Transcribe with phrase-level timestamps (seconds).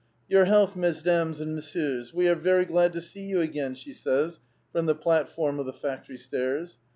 [0.17, 2.11] *' Your health, mesdames and messieurs.
[2.11, 4.39] We are very glad to see you again," she says
[4.71, 6.79] from the platform of the factory stairs.